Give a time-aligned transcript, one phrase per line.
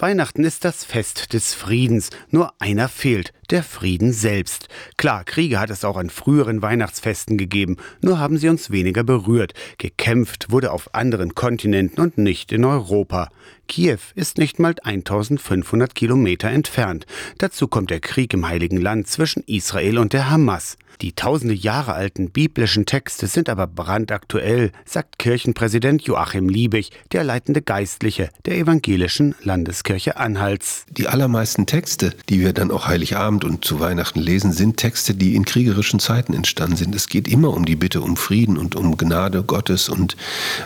[0.00, 2.08] Weihnachten ist das Fest des Friedens.
[2.30, 4.68] Nur einer fehlt, der Frieden selbst.
[4.96, 9.54] Klar, Kriege hat es auch an früheren Weihnachtsfesten gegeben, nur haben sie uns weniger berührt.
[9.78, 13.28] Gekämpft wurde auf anderen Kontinenten und nicht in Europa.
[13.68, 17.06] Kiew ist nicht mal 1500 Kilometer entfernt.
[17.38, 20.76] Dazu kommt der Krieg im Heiligen Land zwischen Israel und der Hamas.
[21.00, 27.62] Die tausende Jahre alten biblischen Texte sind aber brandaktuell, sagt Kirchenpräsident Joachim Liebig, der leitende
[27.62, 30.84] Geistliche der evangelischen Landeskirche Anhalts.
[30.90, 35.34] Die allermeisten Texte, die wir dann auch Heiligabend und zu Weihnachten lesen, sind Texte, die
[35.34, 36.94] in kriegerischen Zeiten entstanden sind.
[36.94, 40.16] Es geht immer um die Bitte um Frieden und um Gnade Gottes und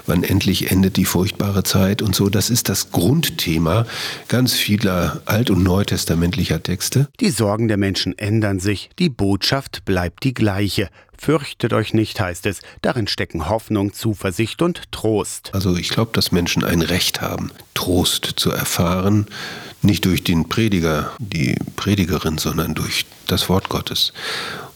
[0.06, 2.28] wann endlich endet die furchtbare Zeit und so.
[2.28, 3.87] Das ist das Grundthema
[4.28, 7.09] ganz vieler alt- und neutestamentlicher Texte.
[7.20, 10.88] Die Sorgen der Menschen ändern sich, die Botschaft bleibt die gleiche.
[11.16, 12.61] Fürchtet euch nicht, heißt es.
[12.83, 15.50] Darin stecken Hoffnung, Zuversicht und Trost.
[15.55, 19.27] Also ich glaube, dass Menschen ein Recht haben, Trost zu erfahren,
[19.84, 24.12] nicht durch den Prediger, die Predigerin, sondern durch das Wort Gottes.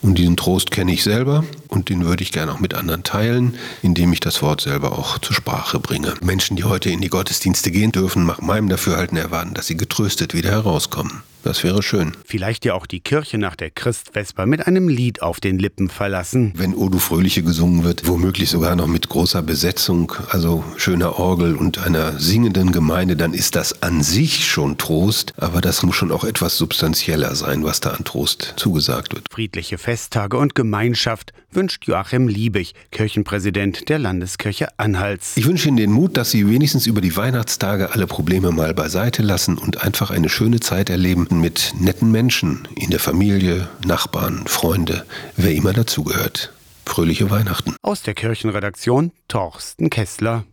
[0.00, 3.56] Und diesen Trost kenne ich selber und den würde ich gerne auch mit anderen teilen,
[3.82, 6.14] indem ich das Wort selber auch zur Sprache bringe.
[6.20, 10.34] Menschen, die heute in die Gottesdienste gehen dürfen, nach meinem Dafürhalten erwarten, dass sie getröstet
[10.34, 11.22] wieder herauskommen.
[11.44, 12.12] Das wäre schön.
[12.24, 16.52] Vielleicht ja auch die Kirche nach der Christvesper mit einem Lied auf den Lippen verlassen.
[16.56, 21.54] Wenn O du Fröhliche gesungen wird, womöglich sogar noch mit großer Besetzung, also schöner Orgel
[21.54, 26.10] und einer singenden Gemeinde, dann ist das an sich schon Trost, aber das muss schon
[26.10, 29.26] auch etwas substanzieller sein, was da an Trost zugesagt wird.
[29.30, 35.34] Friedliche Festtage und Gemeinschaft wünscht Joachim Liebig, Kirchenpräsident der Landeskirche Anhalts.
[35.38, 39.22] Ich wünsche Ihnen den Mut, dass Sie wenigstens über die Weihnachtstage alle Probleme mal beiseite
[39.22, 45.06] lassen und einfach eine schöne Zeit erleben mit netten Menschen in der Familie, Nachbarn, Freunde,
[45.38, 46.52] wer immer dazugehört.
[46.84, 47.74] Fröhliche Weihnachten.
[47.80, 50.44] Aus der Kirchenredaktion Torsten Kessler.